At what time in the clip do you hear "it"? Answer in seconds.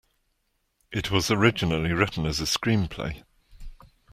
0.91-1.11